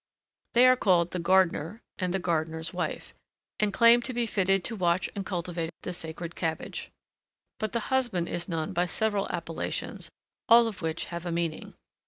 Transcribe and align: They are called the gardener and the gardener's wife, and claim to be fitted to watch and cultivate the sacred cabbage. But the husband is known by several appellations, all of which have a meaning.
They 0.55 0.65
are 0.65 0.75
called 0.75 1.11
the 1.11 1.19
gardener 1.19 1.83
and 1.99 2.11
the 2.11 2.17
gardener's 2.17 2.73
wife, 2.73 3.13
and 3.59 3.71
claim 3.71 4.01
to 4.01 4.15
be 4.15 4.25
fitted 4.25 4.63
to 4.63 4.75
watch 4.75 5.07
and 5.15 5.23
cultivate 5.23 5.69
the 5.83 5.93
sacred 5.93 6.33
cabbage. 6.33 6.89
But 7.59 7.73
the 7.73 7.81
husband 7.93 8.27
is 8.27 8.49
known 8.49 8.73
by 8.73 8.87
several 8.87 9.27
appellations, 9.29 10.09
all 10.49 10.65
of 10.67 10.81
which 10.81 11.05
have 11.13 11.27
a 11.27 11.31
meaning. 11.31 11.75